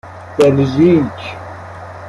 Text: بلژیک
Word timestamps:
بلژیک 0.37 1.15